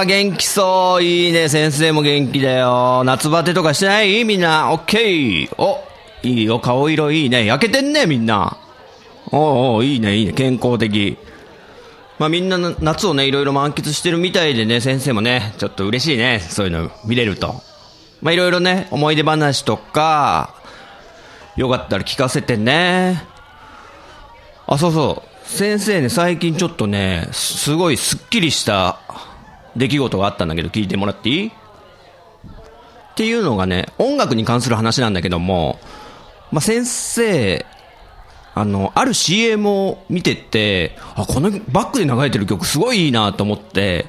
[0.00, 1.02] か元気そう。
[1.02, 1.48] いいね。
[1.48, 3.02] 先生も元気だよ。
[3.04, 4.24] 夏バテとかしてない？
[4.24, 4.72] みんな。
[4.72, 5.54] オッケー。
[5.56, 5.82] お
[6.22, 6.60] いいよ。
[6.60, 7.46] 顔色いいね。
[7.46, 8.58] 焼けてんねみんな。
[9.32, 10.32] おうおういいねいいね。
[10.32, 11.16] 健康的。
[12.18, 17.54] まあみんな夏をねいろいろ満喫してるみたいでね先生もねちょっと嬉しいねそういうの見れると。
[18.20, 20.54] まあいろいろね思い出話とか
[21.56, 23.22] よかったら聞かせてね。
[24.66, 25.48] あ、そうそう。
[25.48, 28.98] 先生ね、最近ちょっとね、すごいスッキリした
[29.76, 31.48] 出来事があったんだけど、聞いてもらっていい？
[31.48, 31.50] っ
[33.16, 35.78] ていうのがね、音楽に関する話なんだけども、
[36.52, 37.64] まあ、先生、
[38.54, 44.06] あの、ある CM を見てて、あ、このバックで流れてる曲すごいいいなと思って、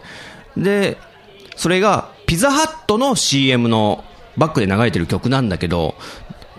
[0.56, 0.98] で、
[1.56, 4.04] それがピザハットの CM の
[4.38, 5.95] バックで流れてる曲なんだけど、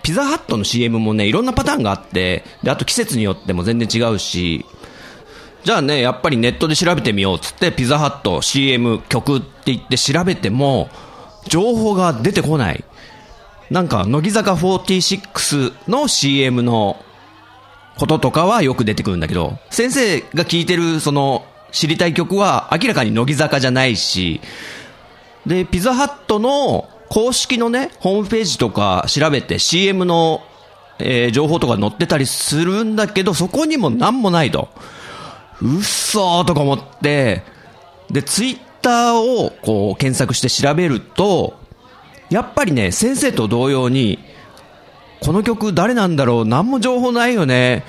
[0.01, 4.65] ピザハットの CM もね、いろんなパターンがあって、で、あと季節によっても全然違うし、
[5.63, 10.89] じゃあね、やっぱりネットで調べてみようっつって、ピザハット CM 曲って言って調べても、
[11.47, 12.83] 情報が出てこない。
[13.69, 17.03] なんか、乃木坂46の CM の
[17.97, 24.41] こととかはよく出てくるんだけど、先生が聴いてるその知りたい曲は明らかに乃木坂じゃないし、
[25.45, 30.41] で、ピザハットの公式のね、ホームページとか調べて CM の、
[30.99, 34.69] えー情報とか載ってたりするんだけど、そこにも何もないと。
[35.61, 37.43] うっそーとか思って、
[38.09, 41.59] で、ツイッターをこう検索して調べると、
[42.29, 44.19] やっぱりね、先生と同様に、
[45.21, 47.83] この曲誰なんだろう何も情報ないよね。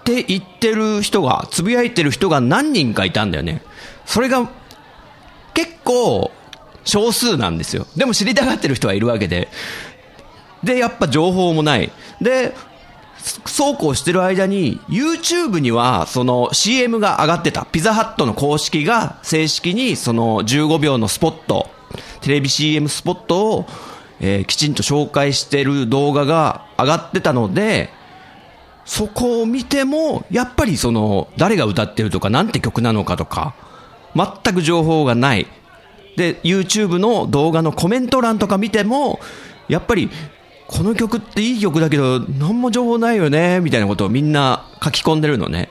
[0.00, 3.62] って言ってる人が、つぶやいてる人が何人かいたんだよね。
[4.04, 4.50] それが
[5.54, 6.30] 結構
[6.84, 7.86] 少数なんですよ。
[7.96, 9.48] でも知りたがってる人はいるわけで。
[10.62, 11.90] で、やっぱ情報もない。
[12.20, 12.54] で、
[13.24, 17.64] そうこうしてる間に、YouTube には、その CM が上がってた。
[17.64, 21.70] ピザハットの公式が正式にその15秒のスポット、
[22.20, 23.66] テレビ CM スポットを、
[24.20, 27.88] えーきちんと紹介してる動画が上がってたので、
[28.84, 33.54] そこを見ても、やっぱりその、誰が歌ってるとか、なんて曲なのかとか、
[34.14, 35.46] 全く情報がない。
[36.16, 39.18] で、YouTube の動画のコメント欄とか見ても、
[39.68, 40.10] やっぱり、
[40.66, 45.68] この曲っていい曲だけど、何も情報ないよね、みたいなことをみんな書き込んでるのね。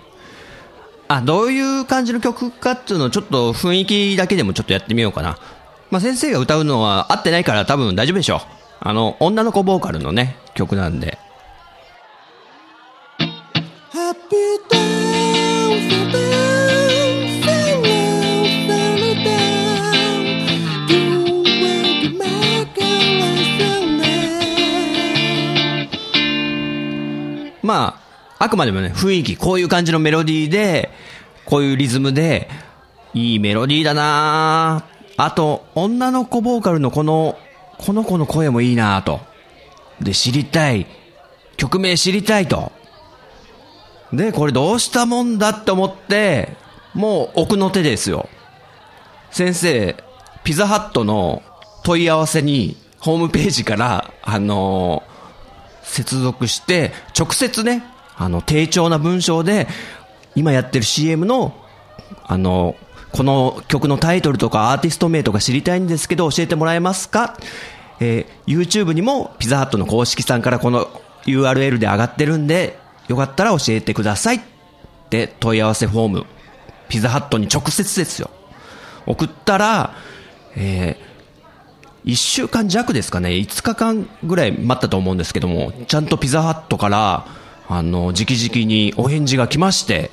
[1.08, 5.38] あ、どういう感じの曲かっていうのをちょっと雰囲気だけでもちょっとやってみようかな。
[5.92, 8.40] まあ先生が歌うのは合ってないから多分大丈夫でしょう。
[8.80, 11.18] あの、女の子ボーカルのね、曲なんで。
[13.94, 14.93] Happy down,
[27.64, 28.02] ま
[28.40, 30.92] あ、あくまでもね、雰囲気、こういう感じのメロディーで、
[31.46, 32.50] こういうリズムで、
[33.14, 34.86] いいメロディーだな
[35.18, 37.38] あと、女の子ボーカルのこの、
[37.78, 39.22] この子の声もいいなと。
[40.02, 40.88] で、知りたい。
[41.56, 42.72] 曲名知りたいと。
[44.12, 46.58] で、これどうしたもんだって思って、
[46.94, 48.28] もう奥の手ですよ。
[49.32, 49.96] 先生、
[50.44, 51.42] ピザハットの
[51.84, 55.13] 問い合わせに、ホームページから、あのー
[55.84, 57.84] 接続して、直接ね、
[58.16, 59.68] あの、丁重な文章で、
[60.36, 61.54] 今やってる CM の、
[62.24, 62.76] あの、
[63.12, 67.38] この曲のタイトルとかアーティスト名とか知りたいんですけど、教えてもらえますか？
[68.00, 70.88] えー YouTube にもピザハットの公式さんからこの
[71.26, 74.42] URL で上がってるんで、よかったら教えてくださいっ
[75.10, 76.26] て問い合わせフォーム、
[76.90, 78.32] ピザハットに直接ですよ。
[79.06, 79.96] 送ったら、
[80.56, 81.03] えー
[82.06, 87.26] 1週間弱ですかね、5日間ぐらい待ったと思うんですけども、ちゃんとピザハットから、
[87.70, 90.12] あの、直々にお返事が来まして、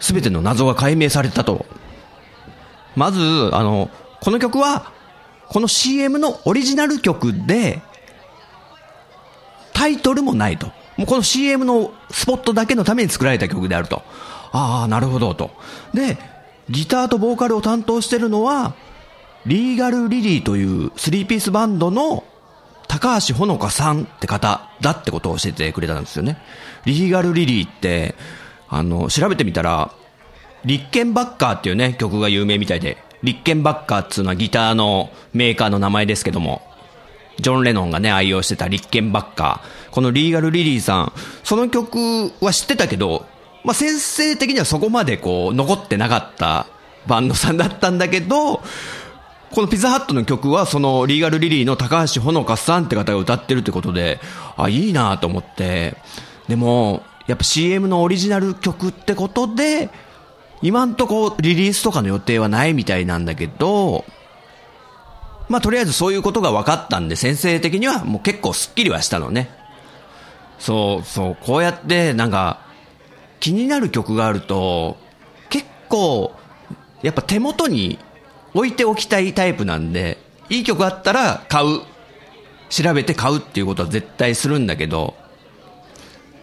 [0.00, 1.66] すべての謎が解明されたと。
[2.96, 3.20] まず、
[3.52, 3.90] あの、
[4.20, 4.92] この曲は、
[5.48, 7.80] この CM のオリジナル曲で、
[9.72, 10.66] タイトルもないと。
[10.96, 14.02] もうこの CM のスポットだけのために作られた曲であると。
[14.50, 15.52] ああ、なるほどと。
[15.94, 16.18] で、
[16.68, 18.74] ギターとボーカルを担当してるのは、
[19.48, 22.22] リーガルリリーというスリーピースバンドの
[22.86, 26.36] 高橋ほのかさんって方だってことを教えてくれたんですよね。
[26.84, 28.14] リーガルリリーって、
[28.68, 29.90] あの、調べてみたら、
[30.66, 36.60] リッケンバッカーっていうね、曲が有名みたいで、リッケンバッカーっていうのはギターのメーカーの名前ですけども、
[37.40, 39.90] ジョン・レノンがね、愛用してたリッケンバッカー。
[39.92, 41.12] このリーガル・リリーさん、
[41.42, 43.24] その曲は知ってたけど、
[43.64, 46.66] まあ、先生的にはそこまでこう、残ってなかった
[47.06, 48.60] バンドさんだったんだけど、
[49.52, 54.20] このピザハットの曲は、そのリーガル・リリーの高橋ほのかさんって方が歌ってるってことで、
[54.56, 55.96] あ、いいなと思って。
[56.48, 59.90] でも、やっぱ CM のオリジナル曲ってことで、
[60.60, 64.04] 今んとこリリースとかの予定はないみたいなんだけど、
[65.48, 69.50] まあとりあえずそういうことが分かったんで、先生的にはもう結構スッキリはしたのね。
[70.58, 72.60] そうそう、こうやってなんか
[73.40, 74.96] 気になる曲があると、
[75.48, 76.34] 結構
[77.02, 77.98] やっぱ手元に
[78.58, 80.18] 置いておきたいタイプなんで、
[80.50, 81.80] いい曲あったら買う。
[82.70, 85.14] 調べて買うっていうことは絶対するんだけど、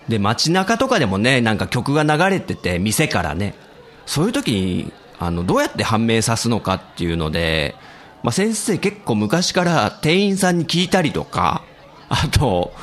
[0.07, 3.53] で、街中とかでもね、なんか曲が流れてて、店からね、
[4.05, 7.75] そういう時に、あの、どうやって判明さすのかっていうので、
[8.23, 11.63] まあ、先生結構昔から店員さんに聞いたりとか、
[12.07, 12.73] あと、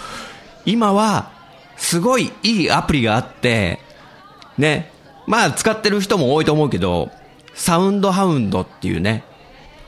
[0.66, 1.32] 今は、
[1.78, 3.80] すごいいいアプリがあって、
[4.58, 4.92] ね、
[5.26, 7.10] まあ使ってる人も多いと思うけど、
[7.54, 9.24] サウンドハウンドっていうね、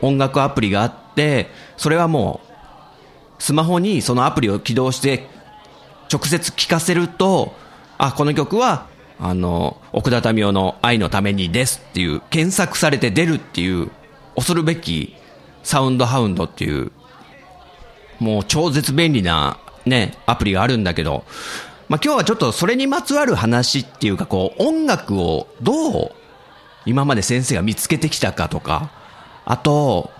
[0.00, 2.40] 音楽アプリがあって、それはも
[3.38, 5.26] う、スマホにそのアプリを起動して、
[6.12, 7.54] 直接聞かせると、
[7.98, 8.86] あ、この曲は、
[9.18, 13.90] あの、奥田民生の愛のためにですっていう、検索されて出るっていう、
[14.34, 15.14] 恐るべき
[15.62, 16.92] サウンドハウンドっていう、
[18.18, 21.24] もう超絶便利なね、アプリがあるんだけど、
[21.88, 26.12] まあ、今日はちょっとそれにまつわる話っていうか、こう、音楽をどう
[26.86, 28.90] 今まで先生が見つけてきたかとか、
[29.44, 30.10] あと、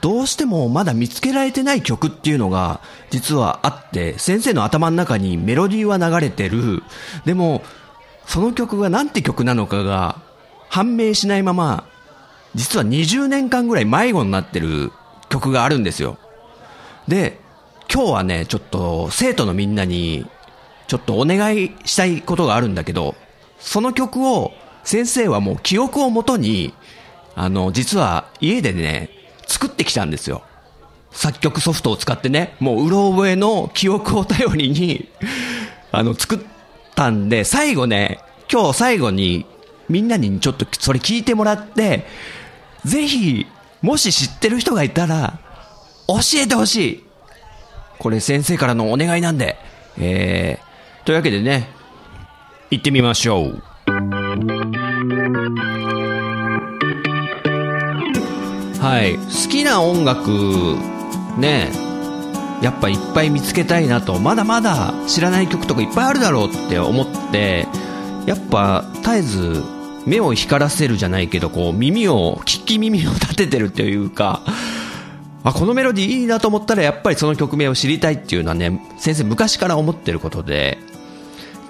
[0.00, 6.82] どうしてもまだ見つけられてない曲っていうのが実はあって、先生の頭の中にメロディーは流れてる。
[7.24, 7.62] でも、
[8.26, 10.20] その曲がなんて曲なのかが
[10.68, 11.86] 判明しないまま、
[12.54, 14.92] 実は20年間ぐらい迷子になってる
[15.30, 16.18] 曲があるんですよ。
[17.08, 17.40] で、
[17.92, 20.26] 今日はね、ちょっと生徒のみんなに、
[20.86, 23.14] ちょっとお願いしたいことがあるんだけど、
[23.58, 24.52] その曲を
[24.84, 26.74] 先生はもう記憶をもとに、
[27.34, 29.10] あの、実は家でね、
[29.46, 30.42] 作ってきたんですよ。
[31.10, 35.08] 作曲ソフトを使ってね、もううろ覚えの記憶を頼りに、
[35.90, 36.38] あの、作っ
[36.94, 38.20] たんで、最後ね、
[38.52, 39.46] 今日最後に
[39.88, 42.06] みんなにちょっとそれ聞いてもらって、
[42.84, 43.46] ぜひ、
[43.80, 45.38] もし知ってる人がいたら、
[46.08, 47.04] 教えてほしい。
[47.98, 49.56] これ先生からのお願いなんで、
[49.98, 51.68] えー、というわけでね、
[52.70, 53.62] 行ってみましょう。
[58.84, 59.16] はい。
[59.16, 60.28] 好きな音楽、
[61.38, 61.72] ね、
[62.60, 67.66] やっぱいっぱい見つけたいなと、まだまだ知らない曲とかいっぱいあるだろうって思って、
[68.26, 69.62] やっぱ絶えず
[70.04, 74.42] 目を光らせるじゃないけど、こう耳を、聞き耳を立ててるというか、
[75.44, 80.76] あ、このメロディーいいなと思ったらやっぱりその曲名を知りたいっていうのはね、先生昔から思ってることで、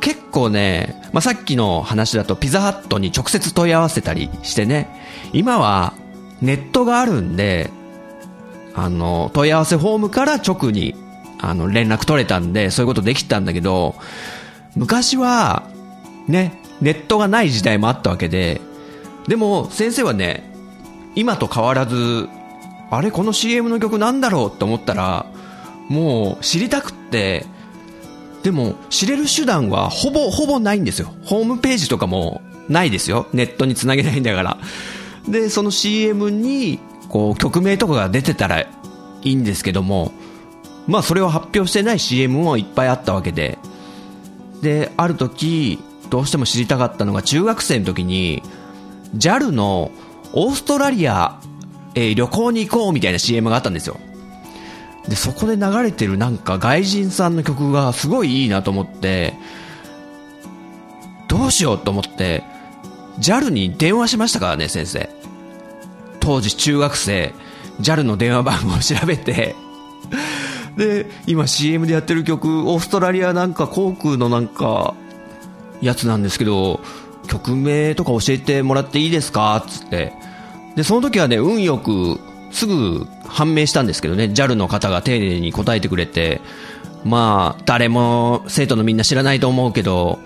[0.01, 5.95] 結構ね、まあ、さっきの話だとピザハットに直接問い合わせたりしてね、今は
[6.45, 7.71] ネットがあるんで、
[8.75, 10.95] あの、問い合わせフォームから直に、
[11.41, 13.95] あの、連絡取れたんで、そういうことできたんだけど、
[14.77, 15.63] 昔は、
[16.29, 18.61] ね、ネットがない時代もあったわけで、
[19.29, 20.53] でも先生はね、
[21.15, 22.29] 今と変わらず、
[22.91, 25.27] あれこの CM の曲なんだろうって思ったら、
[25.89, 27.47] もう知りたくって、
[28.43, 31.15] でも知れる手段はほぼほぼないんですよ。
[31.25, 33.27] ホームページとかもないですよ。
[33.33, 34.59] ネットにつなげないんだから。
[35.29, 36.79] で、その CM に、
[37.09, 38.69] こう、曲名とかが出てたらい
[39.23, 40.13] いんですけども、
[40.87, 43.59] まあそれを発表してない CM もいっぱいあったわけで、
[44.61, 45.79] で、ある時、
[46.11, 48.43] どうしても知りたかったのが中学生の時に、
[49.17, 49.91] JAL の
[50.33, 51.41] オーストラリア、
[51.95, 53.99] えー旅行に行こうみたいな CM があったんですよ。
[55.09, 59.35] で、そこで流れてるなんか外人さんの曲がすごいいいなと思って、
[61.29, 62.43] どうしようと思って、
[63.19, 65.09] JAL に電話しましたからね、先生。
[66.21, 67.35] 当時中学生、
[67.81, 69.55] JAL の電話番号を調べて、
[70.77, 74.95] で、今 CM でやってる曲、オーストラリアなんか航空のなんか、
[75.81, 76.81] やつなんですけど、
[77.29, 80.13] 曲名とか教えてもらっていいですかつって。
[80.77, 82.19] で、その時はね、運よく、
[82.51, 86.41] すぐ判明したんですけどね、JAL の方が丁寧に答えてくれて、
[87.05, 90.19] まあ、誰も生徒のみんな知らないと思うけど、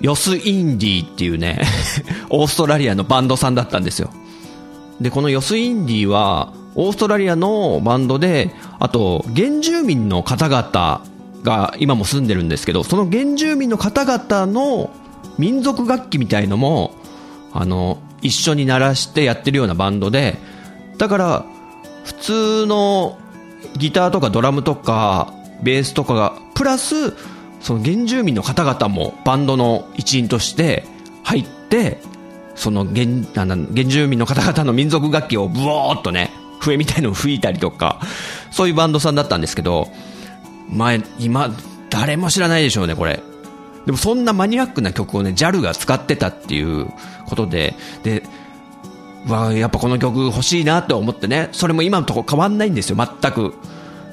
[0.00, 1.62] ヨス・インディーっていうね、
[2.30, 4.10] オーストラリアのバンドさんだったんですよ。
[5.00, 11.02] で、このヨス・インディーは、オーストラリアのバンドで、あと、原住民の方々
[11.42, 14.90] が今も住んでるんですけど、その原住民の方々の
[15.38, 16.92] 民族楽器みたいのも、
[17.52, 20.36] あの、一緒に鳴らしてやってるようなバンドで、
[20.98, 21.44] だから、
[22.04, 23.18] 普通の
[23.76, 25.32] ギターとかドラムとか
[25.62, 27.14] ベースとかが、プラス、
[27.64, 30.84] その原住民の方々もバンドの一員として
[31.22, 31.98] 入って、
[32.54, 36.30] その原原住民の方々の民族楽器をブオーっとね、
[36.60, 38.00] 笛みたいのを吹いたりとか、
[38.52, 39.88] そういうバンドさんだったんですけど、
[40.68, 41.50] 前、今、
[41.88, 43.22] 誰も知らないでしょうね、これ。
[43.86, 46.86] でもそんなマニアックな曲をね、JAL が使ってたっていう
[47.24, 48.24] ことで、で、
[49.26, 53.54] わやっぱこの曲欲しいなと思ってね、それも今のとこ変わんないんですよ、全く。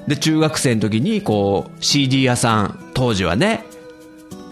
[0.08, 3.66] で、中学生の時に、こう、CD 屋さん、当時はね、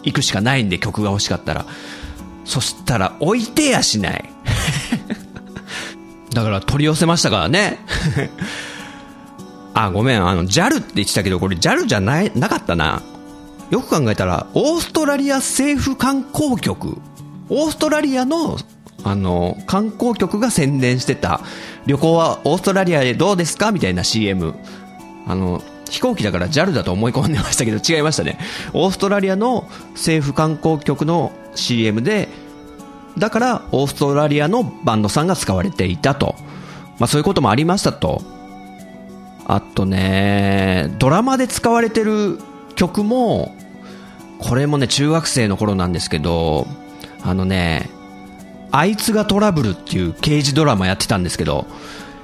[0.03, 1.65] 行くしかないんで曲が欲しかったら。
[2.45, 4.29] そしたら、置いてやしない。
[6.33, 7.79] だから取り寄せましたからね。
[9.73, 13.01] あ、ごめん、あの、JAL って言ってたけど、これ JAL じゃない、なかったな。
[13.69, 16.97] よく考えたら、オーストラリア政府観光局。
[17.49, 18.57] オーストラリアの、
[19.03, 21.41] あの、観光局が宣伝してた、
[21.85, 23.71] 旅行はオーストラリアでどうですか？
[23.71, 24.55] みたいな CM。
[25.29, 28.39] あの、飛行機だから JAL だと思い込んでましたけど、違いましたね。
[28.73, 32.27] オーストラリアの政府観光局の CM で、
[33.17, 36.35] だからオーストラリアのバンドさんが使われていたと。
[36.97, 38.23] まあそういうこともありましたと。
[39.45, 42.39] あとね、ドラマで使われてる
[42.75, 43.55] 曲も、
[44.39, 46.65] これもね、中学生の頃なんですけど、
[47.23, 47.89] あのね、
[48.71, 51.67] あいつがトラブルっていう刑事ドラマやってたんですけど、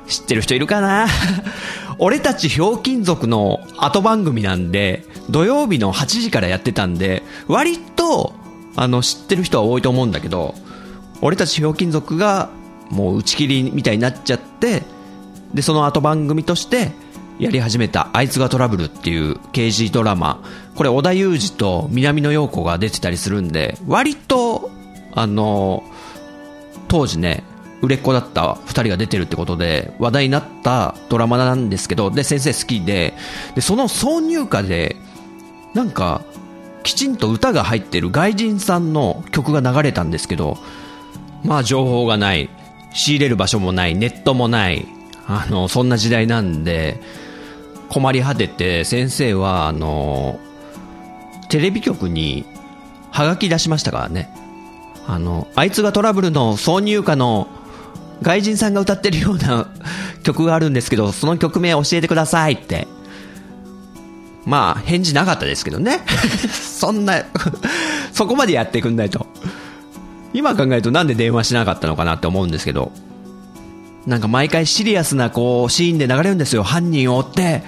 [0.07, 1.07] 知ってる人いるかな？
[1.97, 8.33] 俺たちひょうきん族の後番組なんで、土曜日の8時からやってたんで、割と、
[8.75, 10.55] あの、知ってる人は多いと思うんだけど、
[11.21, 12.50] 俺たちひょうきん族が、
[12.89, 14.83] もう打ち切りみたいになっちゃって、
[15.53, 16.91] で、その後番組として、
[17.39, 20.41] やり始めた、あいつがトラブルっていう刑事ドラマ。
[20.75, 24.69] これ、織田裕二と南野陽子が出てたりするんで、割と、
[25.13, 25.83] あの、
[26.88, 27.43] 当時ね、
[27.82, 33.13] 売れっ子だった二人が出てるってことで、話題になったドラマなんですけど、で、先生好きで、
[33.55, 34.96] で、その挿入歌で、
[35.74, 36.22] なんか、
[36.84, 40.58] きちんと歌が入ってる外人さんの曲が流れたんですけど、
[41.44, 42.50] まあ情報がない、
[42.94, 44.88] 仕入れる場所もない、ネットもない、
[45.27, 47.01] あの、そんな時代なんで、
[47.89, 50.39] 困り果てて、先生は、あの、
[51.50, 52.46] テレビ局に、
[53.12, 54.29] はがき出しましたからね。
[55.08, 57.48] あの、あいつがトラブルの挿入歌の
[58.22, 59.67] 外人さんが歌ってるような
[60.24, 62.88] 曲があるんですけど、その曲名教えてくださいって。
[64.45, 66.01] まあ、返事なかったですけどね。
[66.51, 67.24] そんな、
[68.13, 69.25] そこまでやってくんないと。
[70.34, 72.91] 今考えるとなんで電話しなかったのかなって思うんですけど。
[74.05, 76.63] なんか毎回シリアスなこう、シーンで流れるんですよ。
[76.63, 77.63] 犯人を追って、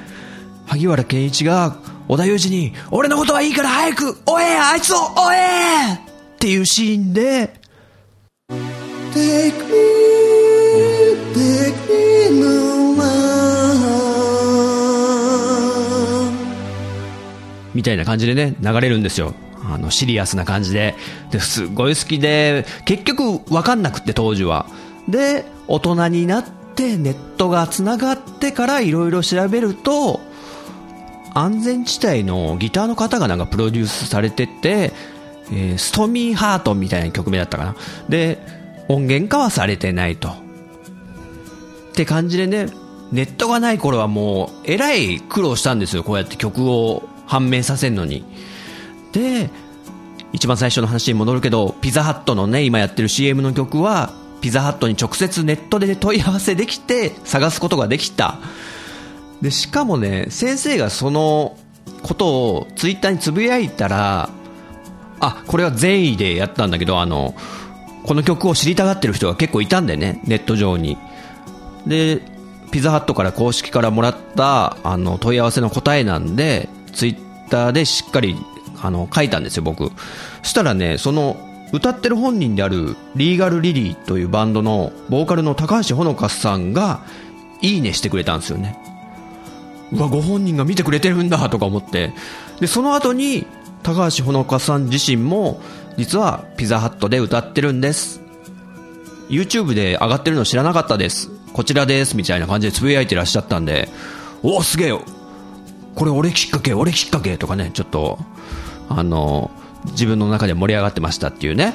[0.67, 1.77] 萩原健一が、
[2.07, 5.99] 織田裕二に、俺のことはいいから早く、追えあいつを追えっ
[6.39, 7.53] ていうシーンで、
[9.13, 9.96] Take me,
[17.77, 19.35] みたいな感じでね、流れるんですよ。
[19.63, 20.95] あの、シリアスな感じで。
[21.29, 24.65] で、すごい好きで、結局わかんなくって当時は。
[25.07, 30.21] で、大人になってネットが繋がってからいろいろ調べると、
[31.35, 34.91] 安全地帯のギターの方がなんかプロデュースされてて、
[35.51, 37.75] えーストミーハートみたいな曲名だったかな。
[38.09, 38.39] で、
[38.87, 40.46] 音源化はされてないと。
[41.97, 42.67] って感じでね、
[43.11, 46.03] ネットがない頃はもう、えらい苦労したんですよ。
[46.03, 48.23] こうやって曲を判明させるのに。
[49.13, 49.49] で、
[50.31, 58.37] 一番最初の話に戻るけど、ピザハットのね、今やってる CM の曲は、ピザハットに直接ネットで問い合わせできて、探すことができた。
[59.41, 61.57] で、しかもね、先生がその
[62.03, 64.29] ことをツイッターにつぶやいたら、
[65.19, 67.33] あ、これは善意でやったんだけど、あの、
[68.03, 70.95] この曲を知りたがってる人が結構いたんだよね、ネット上に。
[71.87, 72.21] で、
[72.71, 78.35] ピザハットから公式からもらったあの問い合わせの答えなんで、ツイッターでしっかり
[78.81, 79.91] あの書いたんですよ、僕。
[80.43, 81.37] そしたらね、その
[81.73, 87.01] 歌ってる本人であるリーガルリリーというバンドのボーカルの高橋ほのかさんが
[87.61, 88.77] いいねしてくれたんですよね。
[89.91, 92.13] うわ、ご本人が見てくれてるんだとか思って。
[92.59, 93.45] で、その後に
[93.83, 95.61] 高橋ほのかさん自身も
[95.97, 98.21] 実はピザハットで歌ってるんです。
[99.29, 101.36] YouTube で上がってるの知らなかったです。
[101.57, 102.15] こちらです。
[102.15, 103.89] みたいな感じでつぶやいてらっしゃったんで、
[104.43, 105.01] おお、すげえよ。
[105.95, 108.19] これ俺きっかけ、俺きっかけとかね、ちょっと、
[108.89, 109.49] あの、
[109.85, 111.73] 自分の中で盛り上がってましたっていうね。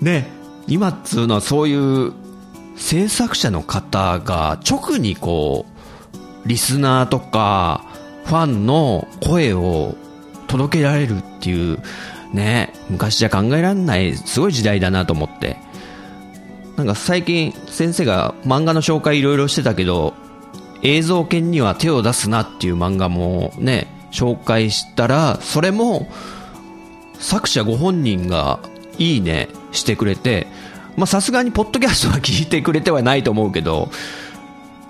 [0.00, 0.24] で、
[0.66, 2.14] 今っつうのはそういう
[2.76, 5.66] 制作者の方が直にこ
[6.44, 7.84] う、リスナーとか、
[8.24, 9.96] ファンの声を
[10.46, 11.78] 届けられるっていう、
[12.32, 15.62] ね、昔じゃ考えられない、すごい時代だなと思って。
[16.76, 20.14] なんか最近先生が漫画の紹介いろいろしてたけど、
[20.82, 26.08] 映像犬には手を出すなっていう漫画もね、紹介したら、それも
[27.18, 28.60] 作者ご本人が
[28.98, 30.46] いいねしてくれて、
[30.96, 33.88] まあさすがにポッドキャストは聞いてくれてはないと思うけど、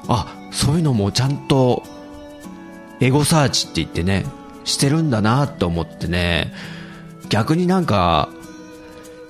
[0.09, 1.83] あ、そういうのもちゃんと
[3.01, 4.25] エゴサーチって言ってね、
[4.65, 6.53] してるんだなと思ってね、
[7.29, 8.29] 逆になんか、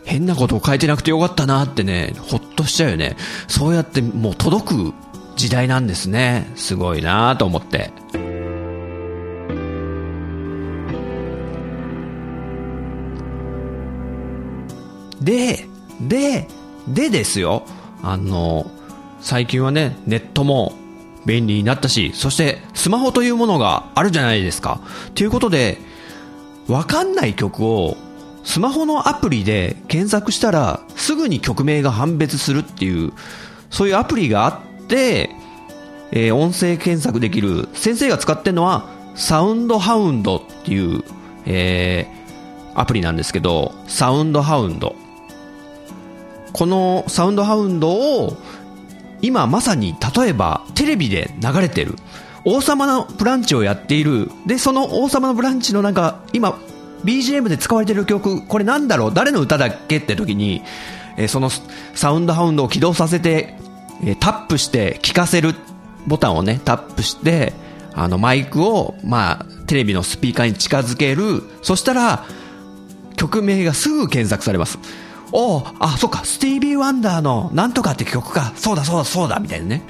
[0.04, 3.16] 変なことを書いてなくてよかったなってね、ほっとしちゃうよね。
[3.48, 4.94] そうやってもう届く
[5.36, 6.50] 時代なんですね。
[6.56, 7.90] すごいなと思って。
[15.20, 15.66] で、
[16.00, 16.48] で、
[16.86, 17.64] でですよ。
[18.02, 18.70] あの、
[19.20, 20.74] 最近はね、ネットも
[21.24, 24.80] 便利になったし、そしてスマホというものがあるじゃないですか。
[25.14, 25.78] ということで、
[26.68, 27.96] わかんない曲を
[28.44, 33.12] スマホのアプリで検索したらすぐに曲名が判別するっていう、
[33.70, 35.30] そういうアプリがあって、
[36.12, 41.02] えー音声検索できる、先生が使ってるのはサウンドハウンドっていう、
[41.46, 42.24] えー
[42.76, 44.96] アプリなんですけど、サウンドハウンド。
[46.52, 48.36] このサウンドハウンドを
[49.22, 51.96] 今まさに例えばテレビで流れてる
[52.44, 56.58] 王様のブランチをやっているでその王様のブランチのなんか今
[57.04, 59.14] BGM で使われてる曲これなんだろう？
[59.14, 59.98] 誰の歌だっけ？
[59.98, 60.62] って時に、
[61.16, 61.50] えーその
[61.94, 63.54] サウンドハウンドを起動させて、
[64.02, 65.54] えータップして聞かせる
[66.06, 67.52] ボタンをねタップして
[67.94, 72.24] あのマイクをまあテレビのスピーカーに近づけるそしたら
[73.16, 74.78] 曲名がすぐ検索されます。
[75.36, 78.52] おうあ、そっか、スティービー・ワンダーのなんとかって曲か。
[78.56, 79.82] そうだそうだそうだ、みたいなね。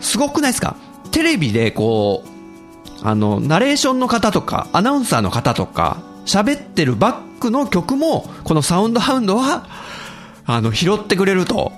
[0.00, 0.76] すごくないですか？
[1.12, 9.66] テレビでこう、あの、ナレーションの方とか、アナウンサーの方とか、喋ってるバックの曲も、このサウンドハウンドは、
[10.46, 11.72] あの、拾ってくれると。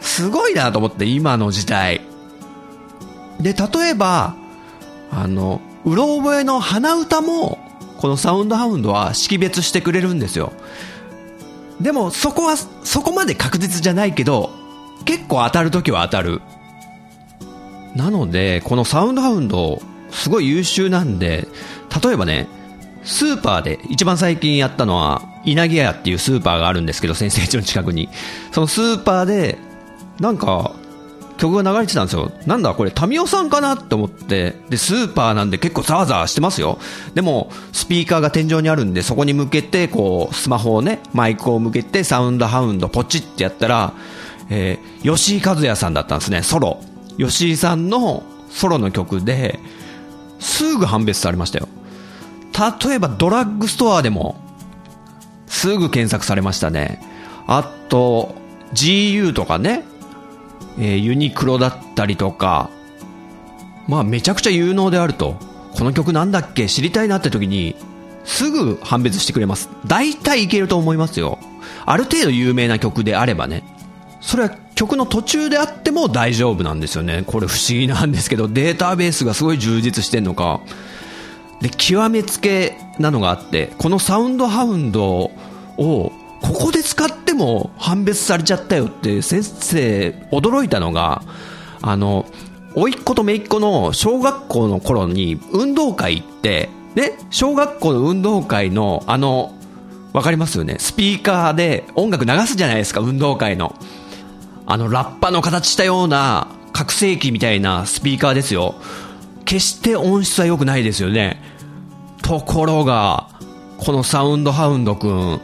[0.00, 2.00] すごいなと思って、今の時代。
[3.40, 4.34] で、例えば、
[5.12, 7.58] あの、うろ覚えの鼻歌も、
[7.98, 10.52] このサウンドハウンドは識別してくれるんですよ。
[11.80, 14.50] でも、そこは、そこまで確実じゃないけど、
[15.04, 16.42] 結構当たるときは当たる。
[17.94, 21.46] なので、このサウンドハウンド、すごい優秀なんで、
[22.02, 22.48] 例えばね、
[23.06, 28.08] スーパーで一番最近やったのは、稲毛屋っていうスーパーがあるんですけど、先生地の近くに。
[28.52, 29.58] そのスーパーで、
[30.20, 30.72] なんか、
[31.38, 32.32] 曲が流れてたんですよ。
[32.46, 34.56] なんだこれ、タミオさんかなって思って。
[34.70, 36.78] で、スーパーなんで結構ざわざわしてますよ。
[37.14, 43.92] でも、スピーカーが天井にあるんで、そこに向けて、こう、スマホをね、マイクを向けて、サウンドハウンドポチってやったら、
[44.50, 46.80] えー吉井和也さんだったんですね、ソロ。
[47.18, 49.60] 吉井さんのソロの曲で、
[50.40, 51.68] すぐ判別されましたよ。
[52.86, 54.36] 例えばドラッグストアでも、
[55.46, 57.00] すぐ検索されましたね。
[57.46, 58.34] あと、
[58.72, 59.84] GU とかね、
[60.78, 62.70] えーユニクロだったりとか、
[63.88, 65.36] まあめちゃくちゃ有能であると。
[65.74, 66.68] この曲なんだっけ？
[66.68, 67.76] 知りたいなって時に、
[68.24, 69.68] すぐ判別してくれます。
[69.86, 71.38] 大体いけると思いますよ。
[71.84, 73.62] ある程度有名な曲であればね。
[74.20, 77.22] それは曲の途中であっても大丈夫なんですよね。
[77.26, 80.60] これ不思議なんですけど、データベースがすごい充実してんのか。
[81.60, 85.32] で、極めつけなのがあって、このサウンドハウンドを、
[85.76, 91.22] ここで使っても判別されちゃったよって先生驚いたのが、
[91.82, 92.26] あの、
[92.74, 99.54] 甥っ子と姪っ子の小学校の頃に運動会行って、ね、小学校の運動会のあの、
[100.12, 100.76] わかりますよね？
[100.78, 103.74] スピーカーで音楽流すじゃないですか、運動会の。
[104.66, 108.74] あの、ラッパの形したような、拡声器みたいなスピーカーですよ。
[109.46, 111.40] 決して音質は良くないですよね。
[112.26, 113.28] ところが、
[113.78, 115.40] このサウンドハウンドくん、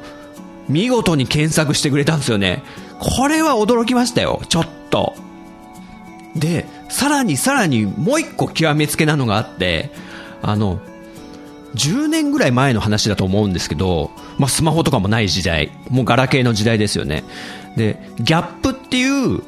[0.69, 2.65] 見事に検索してくれたんですよね。
[2.99, 5.15] これは驚きましたよ、ちょっと。
[6.35, 9.93] で、さらにさらにもう一個極めつけなのがあって、
[10.43, 10.81] あの、
[11.77, 17.23] 10年ぐらい前の話だと思うんですけど、まあ、スマホとかもない時代、もうガラケーの時代ですよね。
[17.77, 19.43] で、ギャップっていう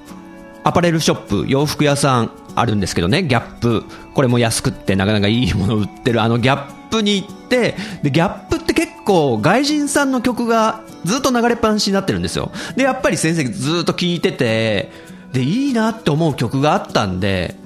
[0.62, 3.84] アパレルショップ、洋服屋さんあるんですけどね、ギャップ。
[4.14, 12.52] これも安くってなかなかいいもの売ってるあのギャップに行って、で、ギャップって結構外人さんの曲がずっと流れっぱなしになってるんですよ。
[12.76, 14.90] で、やっぱり先生ずっと聴いてて、
[15.32, 17.56] で、いいなって思う曲があったんで、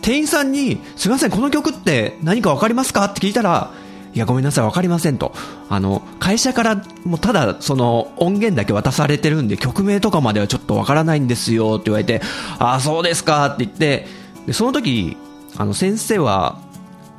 [0.00, 3.70] 店員さんに、すみません、この曲って何かわかりますかって聞いたら、
[4.12, 5.32] いや、ごめんなさい、わかりませんと。
[5.68, 12.22] あの、会社からもうただその音源だけ渡されてるんで、曲名とかまではちょっとわからないんですよって言われて、
[12.58, 14.06] ああ、そうですかって言って、
[14.46, 15.16] で、その時、
[15.56, 16.58] あの、先生は、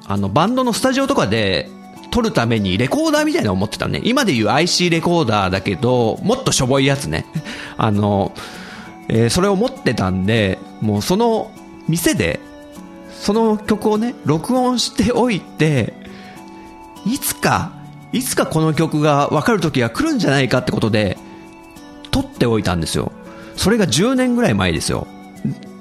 [0.07, 1.69] あの、バンドのスタジオとかで、
[2.11, 4.01] 撮るためにレコーダーみたいなのを持ってたね。
[4.03, 7.25] 今でいう IC レコーダーだけど、もっとしょぼいやつね。
[7.77, 8.33] あの、
[9.07, 11.51] えー、それを持ってたんで、もうその
[11.87, 12.39] 店で、
[13.13, 15.93] その曲をね、録音しておいて、
[17.05, 17.71] いつか、
[18.11, 21.17] いつかこの曲が分かる時が来るんじゃないかってことで、
[22.11, 23.13] 撮っておいたんですよ。
[23.55, 25.07] それが10年ぐらい前ですよ。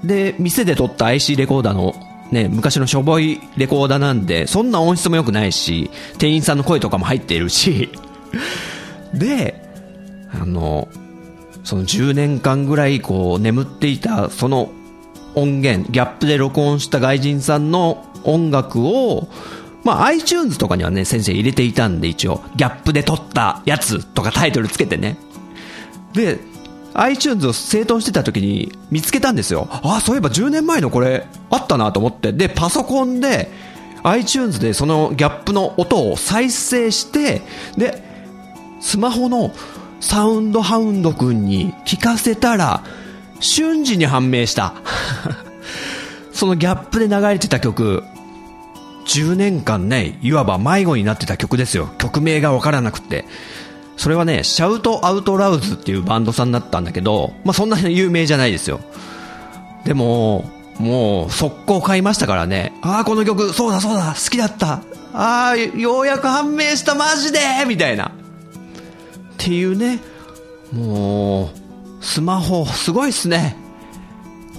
[0.04, 1.94] で、店で撮った IC レコーダーの
[2.30, 7.90] ね、昔のしょぼいレコーダーなんで、そんな音質も良くないし、店員さんの声とかも入っているし、
[9.12, 9.62] で、
[10.32, 10.88] あの、
[11.64, 14.70] その10年間ぐらいこう眠っていたその
[15.34, 19.28] 音源、ギャップで録音した外人さんの音楽を、
[19.84, 25.16] まあ iTunes とかにはね、先生入れていたんで一応、ギャップで撮ったやつとかタイトルつけてね。
[26.12, 26.38] で、
[26.94, 29.68] iTunes を整頓してた時に見つけたんですよ。
[29.70, 32.32] ああ、そういえば10年前のこれあったなと思って。
[32.32, 33.50] で、パソコンで
[34.02, 37.42] iTunes でそのギャップの音を再生して、
[37.76, 38.02] で、
[38.80, 39.52] スマホの
[40.00, 42.82] サウンドハウンド君に聞かせたら、
[43.40, 44.74] 瞬時に判明した。
[46.32, 48.02] そのギャップで流れてた曲、
[49.06, 51.90] 10年間ね、いわば迷子になってた曲ですよ。
[51.98, 53.26] 曲名がわからなくて。
[54.00, 58.80] それはね、シャウトアウトラウズっていうバンドさんだったんだけど、まあそんなに有名じゃないですよ。
[59.84, 62.72] でも、もう速攻買いましたからね。
[62.80, 64.80] ああ、この曲、そうだそうだ、好きだった。
[65.12, 68.06] ああ、ようやく判明した、マジでみたいな。
[68.06, 68.10] っ
[69.36, 70.00] ていうね、
[70.72, 71.48] もう、
[72.00, 73.54] スマホ、すごいっすね。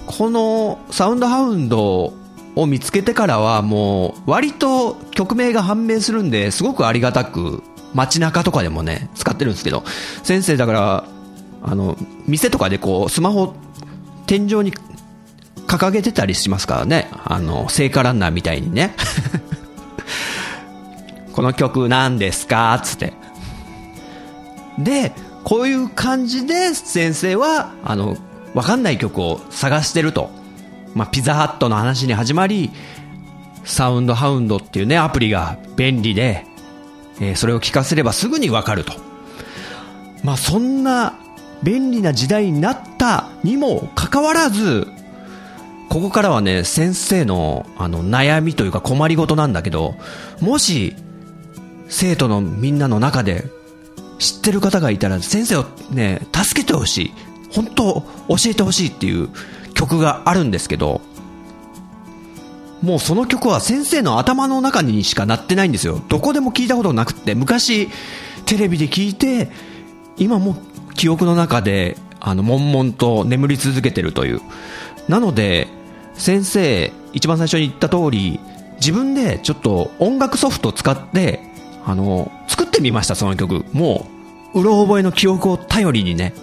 [0.06, 2.12] このサウンドハウンド
[2.54, 7.62] を見つけてからはもう割と曲名が判明するんですごくありがたく
[7.94, 9.84] 街中とかでもね、使ってるんですけど、
[10.22, 11.04] 先生だから、
[11.62, 13.54] あの、店とかでこう、スマホ、
[14.26, 14.72] 天井に
[15.66, 17.08] 掲げてたりしますからね。
[17.24, 18.94] あの、聖火ランナーみたいにね。
[21.32, 22.78] この曲何ですか？
[22.82, 23.12] つって。
[24.78, 25.12] で、
[25.44, 28.16] こういう感じで先生は、あの、
[28.54, 30.30] わかんない曲を探してると。
[30.94, 32.70] まあ、ピザハットの話に始まり、
[33.64, 36.44] サウンドハウンドっていうね、アプリが便利で、
[37.20, 38.92] えー、それを聞かせればすぐにわかると。
[40.22, 41.14] まあそんな
[41.62, 44.86] 便利な時代になったにもかかわらず、
[45.88, 49.94] ここからはね、先生のあの悩みというか困りごとなんだけど、
[50.40, 50.96] もし
[51.88, 53.44] 生徒のみんなの中で
[54.18, 57.12] 知ってる方がいたら先生をね、助けてほしい。
[57.50, 59.28] 本当教えてほしいっていう
[59.74, 61.02] 曲があるんですけど、
[62.82, 66.02] もうその曲は先生の頭の中にしかなってないんですよ。
[66.08, 67.88] どこでも聞いたことなくって、昔
[68.44, 69.50] テレビで聞いて、
[70.16, 70.56] 今も
[70.94, 74.40] 記憶の中で、あの、悶々と眠り続けてるという。
[75.08, 75.68] なので、
[76.14, 78.40] 先生、一番最初に言った通り、
[78.76, 81.40] 自分でちょっと音楽ソフト使って、
[81.84, 83.64] あの、作ってみました、その曲。
[83.72, 84.06] も
[84.54, 86.34] う、うろ覚えの記憶を頼りにね。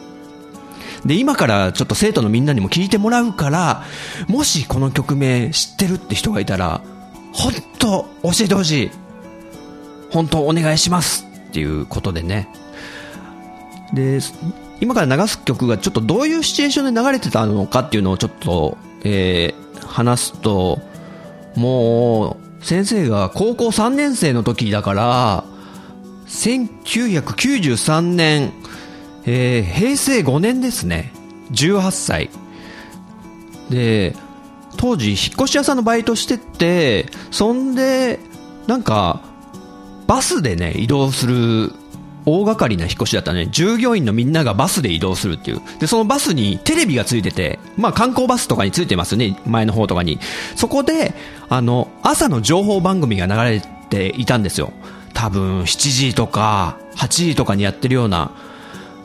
[1.06, 3.84] で、今からちょっと生徒のみんなにも聞いてもらうから、
[4.28, 6.82] もしこの曲名知ってるって人がいたら、
[7.32, 8.92] 本当教えてほしい。
[10.12, 12.50] 本当お願いしますっていうことでね。
[13.94, 14.20] で、
[14.82, 20.80] 今から流す曲がちょっとどういうシチュエーションで流れてたのかっていうのをちょっと、えー、話すと、
[21.56, 25.44] もう、先生が高校3年生の時だから、
[26.28, 28.54] 1993年
[29.25, 31.12] えー、平成5年ですね。
[31.51, 32.29] 18歳。
[33.69, 34.15] で、
[34.77, 38.19] 当時、引っ越し屋さんのバイトしてて、そんで、
[38.67, 39.21] なんか、
[40.08, 41.73] バスでね、移動する
[42.25, 43.47] 大掛かりな引っ越しだったね。
[43.51, 45.62] 従業員のみんながバスで移動するっていう。
[45.79, 49.39] で、そのバスにテレビがついてて、まあ観光バスとかについてますね。
[49.45, 50.19] 前の方とかに。
[50.55, 51.13] そこで、
[51.47, 54.73] あの、朝の情報番組が流れていたんですよ。
[55.13, 58.32] 多分、7時とか、8時とかにやってるような、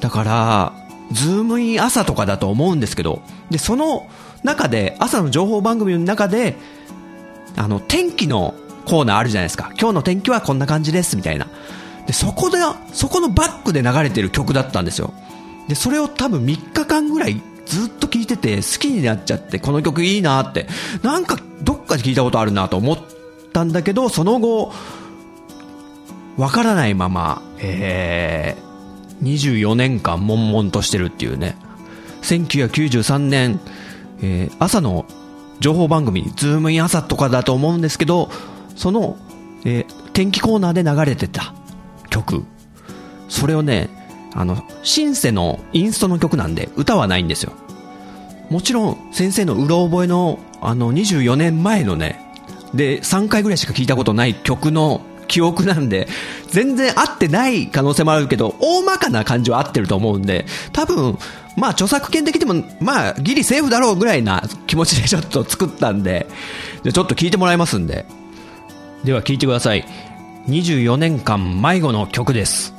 [0.04, 0.72] だから、
[1.12, 4.06] ズームイン朝とかだと思うんですけど、で、その
[4.42, 6.56] 中で、朝の情報番組の中で、
[7.56, 9.72] あの、天気のコーナーあるじゃないですか。
[9.80, 11.46] 今日の天気はこんな感じです、みたいな。
[12.06, 12.58] で、そこで、
[12.92, 15.14] そこのバックで流れてる曲だったんですよ。
[15.68, 20.68] で、それを多分3日間ぐらいずっと聴いてて好きになっちゃって、この曲いいなって、
[21.02, 22.98] なんかどっかで聞いたことあるなと思っ
[23.54, 24.70] たんだけど、その後、
[26.36, 28.73] わからないまま、えー、
[29.24, 31.56] 24年間悶々としてるっていうね。
[32.22, 33.60] 1993年、
[34.22, 35.06] えー、朝の
[35.60, 38.30] 情報番組、ズームイン朝とかだと思うんですけど、
[38.76, 39.16] その、
[39.64, 41.52] えー天気コーナーで流れてた
[42.08, 42.44] 曲。
[43.28, 43.90] それをね、
[44.32, 47.52] あの、シンセのインストの曲なんで、歌はないんですよ。
[48.48, 52.20] もちろん、先生のうろ覚えの、あの、24年前のね、
[52.72, 56.08] で、3回ぐらいしか聞いたことない曲の記憶なんで、
[56.48, 61.18] 全然合ってない可能性もあるけど、大まかな感じは合ってると思うんで、多分、
[61.56, 66.26] まあ著作権的でも、まあギリセーフだろうぐらいな気持ちでちょっと作ったんで、
[66.82, 68.06] じゃあちょっと聞いてもらいますんで。
[69.04, 69.86] では聞いてください。
[70.48, 72.74] 24年間迷子の曲です。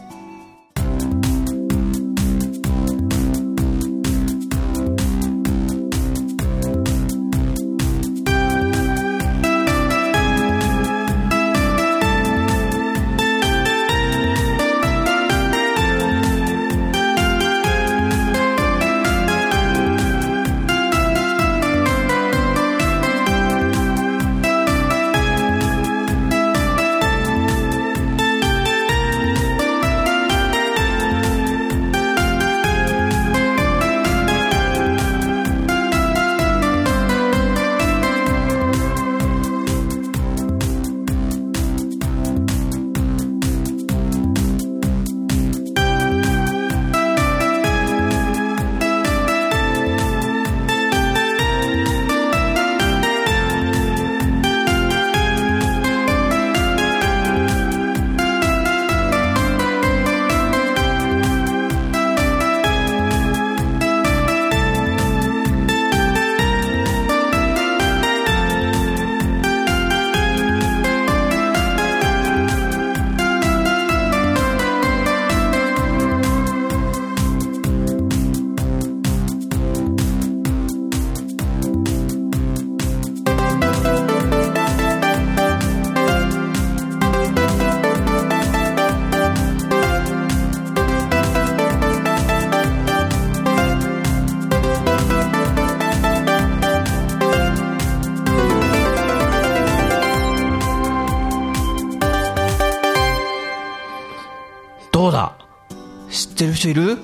[106.35, 106.97] ってる人いる？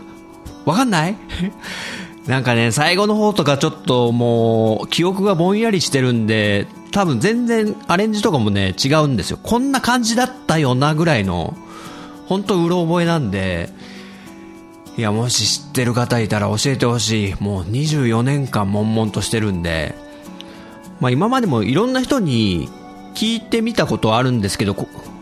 [0.66, 1.16] わかんない？
[2.28, 9.40] なんかね、最後の方とかちょっともう、記憶がぼんやりしてるんで、多分全然アレンジとかもね、違うんですよ。
[9.42, 11.56] こんな感じだったよなぐらいの、
[12.28, 13.70] 本当うろ覚えなんで、
[14.98, 17.36] いや、もし知ってる方いたら教えてほしい。
[17.40, 19.96] もう24年間悶々としてるんで、
[21.00, 22.70] まあ今までもいろんな人に
[23.16, 24.76] 聞いてみたことあるんですけど、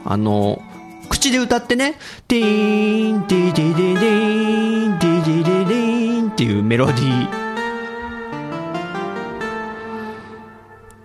[0.03, 0.61] あの、
[1.09, 1.95] 口で歌ってね、
[2.27, 7.49] ティーン、ティーティーティーティーン、ティーティーティーティーンっていうメロディー。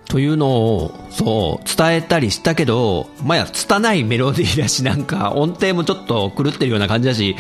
[0.06, 7.34] というのを、そう、伝えたりしたけど、まあや、拙いメロディーだし、なんか音程もちょっと狂ってるような感じだし、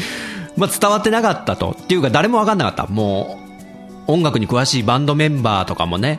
[0.56, 1.76] まあ伝わってなかったと。
[1.80, 2.86] っていうか誰もわかんなかった。
[2.86, 3.38] も
[4.08, 6.18] う、音楽に詳しいバンドメンバーとかもね。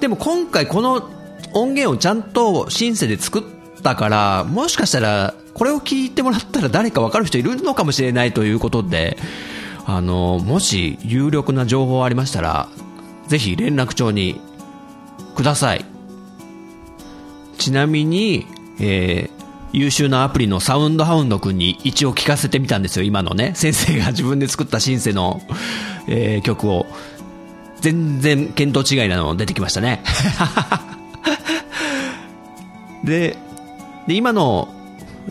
[0.00, 1.10] でも今回この
[1.54, 3.42] 音源をちゃんとシンセで作っ
[3.82, 9.16] たから、もしかしたら、これを聞いてもらったら誰かわかる人いるのかもしれないということで、
[9.86, 12.68] あの、もし有力な情報ありましたら、
[13.28, 14.40] ぜひ連絡帳に
[15.36, 15.84] ください。
[17.58, 18.46] ちなみに、
[18.80, 19.44] えー
[19.76, 23.54] 優秀なアプリのサウンドハウンド君に一応聞かせてみたんですよ、今のね。
[23.56, 25.42] 先生が自分で作ったシンセの、
[26.06, 26.86] えー曲を。
[27.80, 30.02] 全然見当違いなの出てきましたね。
[33.02, 33.36] で、
[34.06, 34.73] で、今の、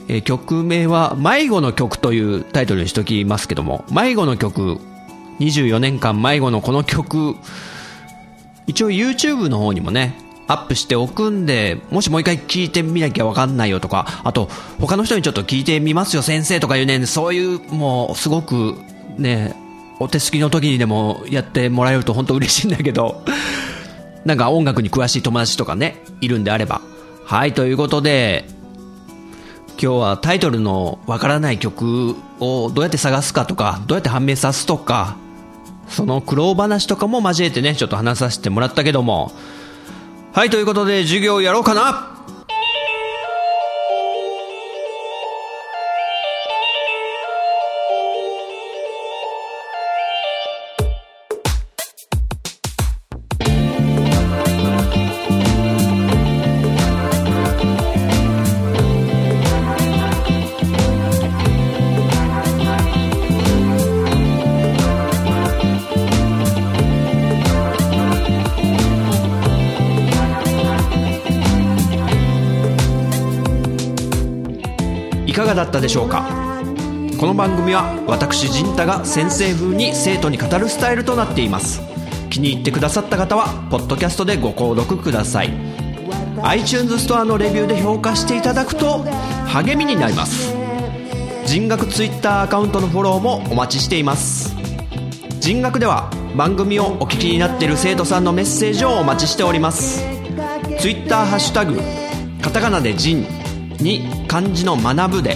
[0.08, 4.80] えー曲名は、迷子の曲というタイトルにしときますけども、迷子の曲、
[5.40, 7.36] 24年間迷子のこの曲、
[8.68, 18.76] 一応 YouTube の方にもね、アップしておくんで、もしもう一回聞いてみなきゃわかんないよとか、あと、他の人にちょっと聞いてみますよ先生とかいうね、そういう、もう、すごく、
[19.18, 19.56] ね、
[20.00, 23.24] お手すきの時にでもやってもらえると本当嬉しいんだけど、
[24.26, 26.82] なんか音楽に詳しい友達とかね、いるんであれば。
[27.26, 28.46] はい、ということで、
[29.82, 35.18] 今日はタイトルのわからない曲をどうやって探すかとか、どうやって判明さすとか、
[35.88, 39.32] その苦労話とかも交えてね、ちょっと話させてもらったけども。
[40.34, 42.13] はい、ということで授業やろうかな
[75.74, 76.24] ったでしょうか？
[77.20, 81.82] この番組は私陣太が先生風に生徒に語るスタイルとなっています。
[82.30, 85.52] 気に入ってくださった方はポッドキャストでご購読ください。
[86.44, 89.04] iTunes ストアのレビューで評価していただくと
[89.48, 90.54] 励みになります。
[91.48, 94.56] 人学 Twitter アカウントのフォローもお待ちしています。
[95.40, 100.04] 人学では番組をお聞きになっている生徒さんのメッセージをお待ちしております。
[100.80, 101.80] Twitter ハッシュタグ
[102.44, 103.26] カタカナで人
[103.80, 105.36] に漢字の学ぶで